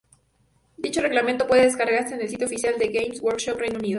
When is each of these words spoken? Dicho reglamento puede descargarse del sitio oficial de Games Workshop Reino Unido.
Dicho 0.77 0.99
reglamento 0.99 1.45
puede 1.45 1.65
descargarse 1.65 2.17
del 2.17 2.27
sitio 2.27 2.47
oficial 2.47 2.79
de 2.79 2.87
Games 2.87 3.21
Workshop 3.21 3.59
Reino 3.59 3.77
Unido. 3.77 3.89